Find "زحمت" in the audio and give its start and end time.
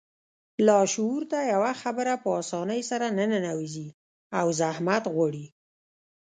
4.59-5.03